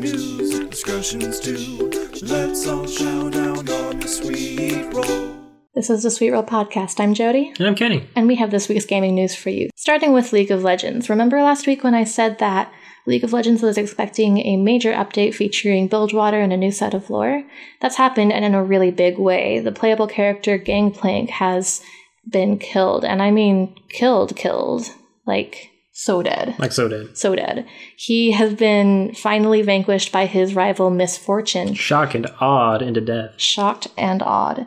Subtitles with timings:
[0.00, 1.90] gaming news, discussions too.
[2.22, 5.36] Let's all shout out on the sweet roll.
[5.74, 7.00] This is the Sweet Roll Podcast.
[7.00, 8.08] I'm Jodie, And I'm Kenny.
[8.16, 9.68] and we have this week's gaming news for you.
[9.76, 11.10] Starting with League of Legends.
[11.10, 12.72] Remember last week when I said that
[13.06, 17.10] League of Legends was expecting a major update featuring Bilgewater and a new set of
[17.10, 17.44] lore?
[17.80, 19.60] That's happened and in a really big way.
[19.60, 21.82] The playable character Gangplank has
[22.28, 24.90] been killed, and I mean killed, killed.
[25.26, 26.54] Like, so dead.
[26.58, 27.16] Like so did.
[27.16, 27.66] So dead.
[27.96, 33.40] He has been finally vanquished by his rival Miss Fortune, Shock and awed into death.
[33.40, 34.66] shocked and awed.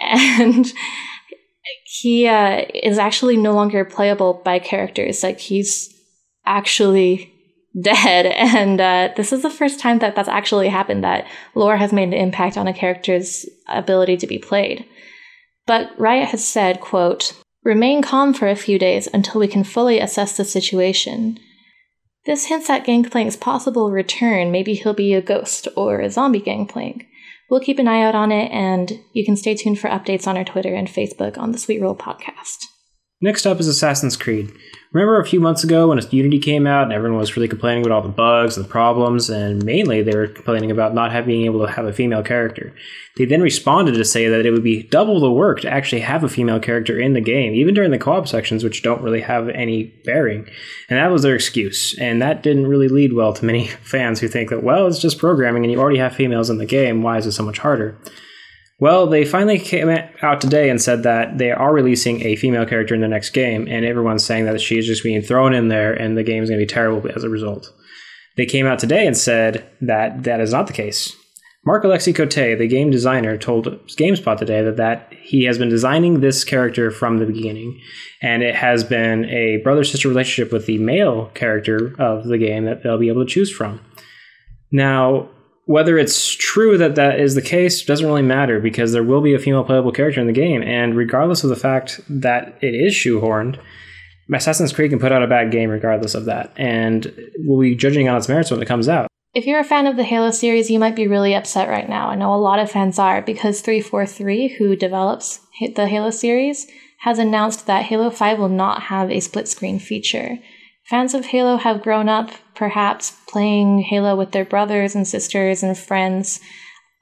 [0.00, 0.72] And
[1.84, 5.22] he uh, is actually no longer playable by characters.
[5.22, 5.94] Like he's
[6.44, 7.32] actually
[7.80, 8.26] dead.
[8.56, 12.08] And uh, this is the first time that that's actually happened, that lore has made
[12.08, 14.84] an impact on a character's ability to be played.
[15.66, 17.32] But Riot has said, quote,
[17.64, 21.38] Remain calm for a few days until we can fully assess the situation.
[22.26, 24.50] This hints at Gangplank's possible return.
[24.50, 27.06] Maybe he'll be a ghost or a zombie Gangplank.
[27.50, 30.36] We'll keep an eye out on it, and you can stay tuned for updates on
[30.36, 32.64] our Twitter and Facebook on the Sweet Roll Podcast.
[33.20, 34.52] Next up is Assassin's Creed.
[34.94, 37.96] Remember a few months ago when Unity came out and everyone was really complaining about
[37.96, 41.46] all the bugs and the problems, and mainly they were complaining about not having being
[41.46, 42.72] able to have a female character.
[43.16, 46.22] They then responded to say that it would be double the work to actually have
[46.22, 49.48] a female character in the game, even during the co-op sections, which don't really have
[49.48, 50.48] any bearing.
[50.88, 51.98] And that was their excuse.
[51.98, 55.18] And that didn't really lead well to many fans who think that, well, it's just
[55.18, 57.98] programming and you already have females in the game, why is it so much harder?
[58.84, 59.88] Well, they finally came
[60.20, 63.66] out today and said that they are releasing a female character in the next game,
[63.66, 66.66] and everyone's saying that she's just being thrown in there and the game's going to
[66.66, 67.72] be terrible as a result.
[68.36, 71.16] They came out today and said that that is not the case.
[71.64, 76.44] Marc-Alexis Côté, the game designer, told GameSpot today that, that he has been designing this
[76.44, 77.80] character from the beginning,
[78.20, 82.66] and it has been a brother sister relationship with the male character of the game
[82.66, 83.80] that they'll be able to choose from.
[84.70, 85.30] Now,
[85.66, 89.34] whether it's true that that is the case doesn't really matter because there will be
[89.34, 92.92] a female playable character in the game, and regardless of the fact that it is
[92.94, 93.58] shoehorned,
[94.32, 98.08] Assassin's Creed can put out a bad game regardless of that, and we'll be judging
[98.08, 99.08] on its merits when it comes out.
[99.34, 102.08] If you're a fan of the Halo series, you might be really upset right now.
[102.08, 105.40] I know a lot of fans are because 343, who develops
[105.74, 106.68] the Halo series,
[107.00, 110.38] has announced that Halo 5 will not have a split screen feature.
[110.88, 115.76] Fans of Halo have grown up, perhaps, playing Halo with their brothers and sisters and
[115.76, 116.40] friends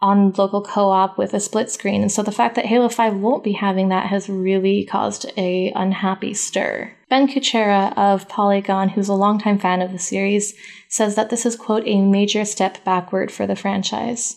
[0.00, 2.02] on local co-op with a split screen.
[2.02, 5.72] And so the fact that Halo 5 won't be having that has really caused a
[5.74, 6.92] unhappy stir.
[7.08, 10.54] Ben Kuchera of Polygon, who's a longtime fan of the series,
[10.88, 14.36] says that this is quote a major step backward for the franchise.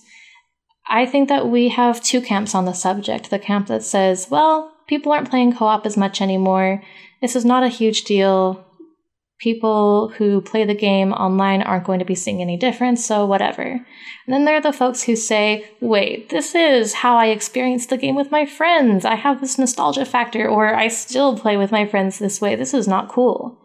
[0.87, 3.29] I think that we have two camps on the subject.
[3.29, 6.83] The camp that says, well, people aren't playing co-op as much anymore.
[7.21, 8.63] This is not a huge deal
[9.39, 13.63] people who play the game online aren't going to be seeing any difference, so whatever.
[13.63, 17.97] And then there are the folks who say, wait, this is how I experienced the
[17.97, 19.05] game with my friends.
[19.05, 22.55] I have this nostalgia factor, or I still play with my friends this way.
[22.55, 23.59] This is not cool.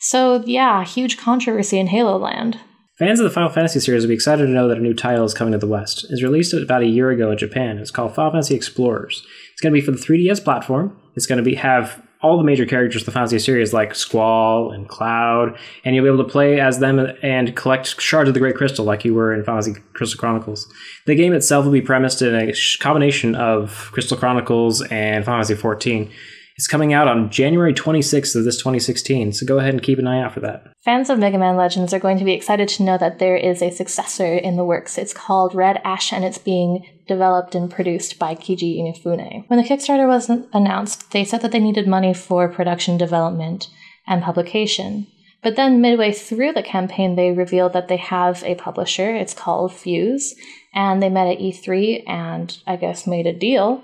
[0.00, 2.60] So, yeah, huge controversy in Halo Land.
[2.98, 5.24] Fans of the Final Fantasy series will be excited to know that a new title
[5.24, 6.04] is coming to the West.
[6.04, 7.78] It was released about a year ago in Japan.
[7.78, 9.24] It's called Final Fantasy Explorers.
[9.52, 10.96] It's going to be for the 3DS platform.
[11.14, 14.72] It's going to be have all the major characters of the Fantasy series, like Squall
[14.72, 18.40] and Cloud, and you'll be able to play as them and collect shards of the
[18.40, 20.72] Great Crystal, like you were in Fantasy Crystal Chronicles.
[21.06, 26.10] The game itself will be premised in a combination of Crystal Chronicles and Fantasy 14.
[26.58, 30.08] It's coming out on January 26th of this 2016, so go ahead and keep an
[30.08, 30.66] eye out for that.
[30.84, 33.62] Fans of Mega Man Legends are going to be excited to know that there is
[33.62, 34.98] a successor in the works.
[34.98, 39.48] It's called Red Ash and it's being developed and produced by Keiji Inafune.
[39.48, 43.68] When the Kickstarter was announced, they said that they needed money for production development
[44.08, 45.06] and publication.
[45.42, 49.14] But then, midway through the campaign, they revealed that they have a publisher.
[49.14, 50.34] It's called FUZE.
[50.74, 53.82] And they met at E3 and I guess made a deal.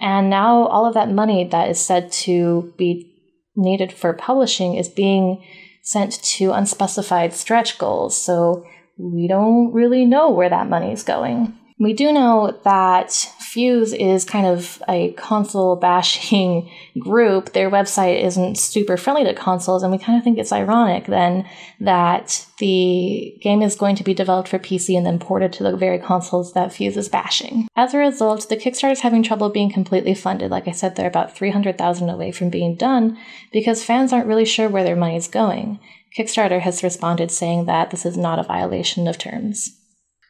[0.00, 3.10] And now all of that money that is said to be
[3.56, 5.44] needed for publishing is being
[5.82, 8.20] sent to unspecified stretch goals.
[8.20, 8.66] So
[8.98, 11.56] we don't really know where that money is going.
[11.78, 16.68] We do know that FUZE is kind of a console bashing
[16.98, 17.52] group.
[17.52, 21.48] Their website isn't super friendly to consoles, and we kind of think it's ironic then
[21.78, 25.76] that the game is going to be developed for PC and then ported to the
[25.76, 27.68] very consoles that FUZE is bashing.
[27.76, 30.50] As a result, the Kickstarter is having trouble being completely funded.
[30.50, 33.16] Like I said, they're about 300,000 away from being done
[33.52, 35.78] because fans aren't really sure where their money is going.
[36.18, 39.78] Kickstarter has responded saying that this is not a violation of terms.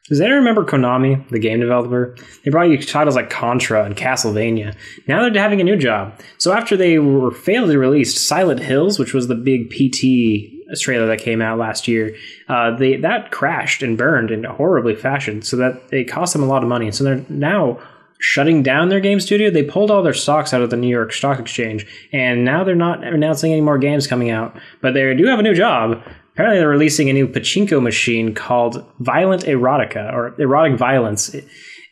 [0.08, 2.14] Does anyone remember Konami, the game developer?
[2.44, 4.76] They brought you titles like Contra and Castlevania.
[5.08, 6.20] Now they're having a new job.
[6.36, 11.06] So after they were failed to release Silent Hills, which was the big PT trailer
[11.06, 12.14] that came out last year,
[12.48, 15.40] uh, they that crashed and burned in a horribly fashion.
[15.40, 16.92] So that it cost them a lot of money.
[16.92, 17.80] So they're now
[18.18, 19.50] shutting down their game studio.
[19.50, 22.74] They pulled all their stocks out of the New York Stock Exchange, and now they're
[22.74, 24.54] not announcing any more games coming out.
[24.82, 26.02] But they do have a new job.
[26.34, 31.34] Apparently, they're releasing a new pachinko machine called Violent Erotica or Erotic Violence.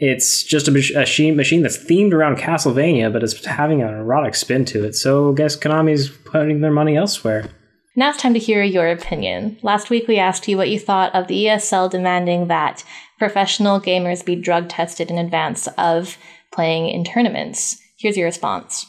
[0.00, 4.65] It's just a, machine machine that's themed around Castlevania, but it's having an erotic spin
[4.65, 4.97] to it.
[4.97, 7.49] So I guess Konami's putting their money elsewhere.
[7.94, 9.59] Now it's time to hear your opinion.
[9.62, 12.83] Last week we asked you what you thought of the ESL demanding that
[13.19, 16.19] professional gamers be drug tested in advance of
[16.53, 17.81] playing in tournaments.
[17.97, 18.87] Here's your response.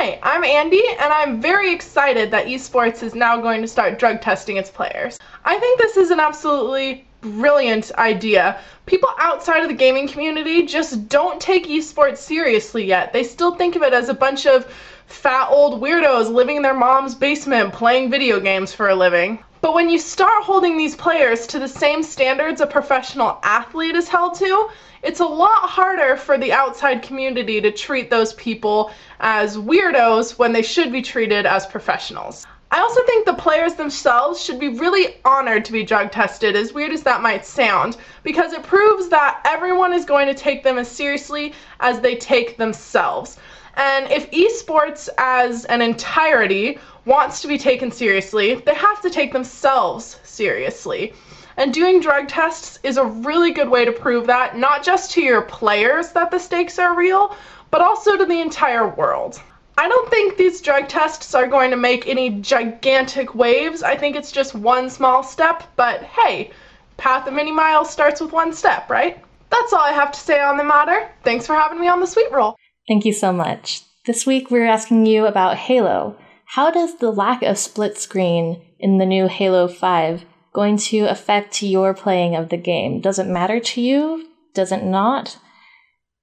[0.00, 4.20] Hi, I'm Andie, and I'm very excited that esports is now going to start drug
[4.20, 5.18] testing its players.
[5.44, 8.60] I think this is an absolutely brilliant idea.
[8.86, 13.12] People outside of the gaming community just don't take esports seriously yet.
[13.12, 14.72] They still think of it as a bunch of
[15.08, 19.42] fat old weirdos living in their mom's basement playing video games for a living.
[19.60, 24.08] But when you start holding these players to the same standards a professional athlete is
[24.08, 24.68] held to,
[25.02, 28.90] it's a lot harder for the outside community to treat those people
[29.20, 32.46] as weirdos when they should be treated as professionals.
[32.70, 36.74] I also think the players themselves should be really honored to be drug tested, as
[36.74, 40.76] weird as that might sound, because it proves that everyone is going to take them
[40.76, 43.38] as seriously as they take themselves.
[43.74, 49.32] And if esports as an entirety wants to be taken seriously, they have to take
[49.32, 51.14] themselves seriously.
[51.56, 55.22] And doing drug tests is a really good way to prove that, not just to
[55.22, 57.34] your players that the stakes are real,
[57.70, 59.40] but also to the entire world.
[59.78, 63.84] I don't think these drug tests are going to make any gigantic waves.
[63.84, 66.50] I think it's just one small step, but hey,
[66.96, 69.22] path of many miles starts with one step, right?
[69.50, 71.08] That's all I have to say on the matter.
[71.22, 72.56] Thanks for having me on the Sweet Roll.
[72.88, 73.82] Thank you so much.
[74.04, 76.16] This week we're asking you about Halo.
[76.44, 81.62] How does the lack of split screen in the new Halo 5 going to affect
[81.62, 83.00] your playing of the game?
[83.00, 84.28] Does it matter to you?
[84.54, 85.38] Does it not?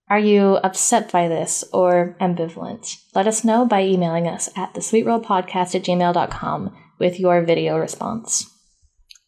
[0.08, 2.98] Are you upset by this or ambivalent?
[3.16, 8.48] Let us know by emailing us at thesweetrollpodcast at gmail.com with your video response.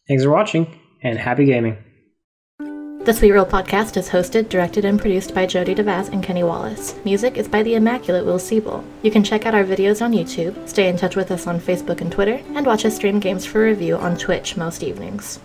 [0.06, 1.78] Thanks for watching and happy gaming.
[3.08, 6.94] The Sweet Roll podcast is hosted, directed, and produced by Jodie Davaz and Kenny Wallace.
[7.04, 8.84] Music is by the immaculate Will Seble.
[9.02, 12.02] You can check out our videos on YouTube, stay in touch with us on Facebook
[12.02, 15.40] and Twitter, and watch us stream games for review on Twitch most evenings.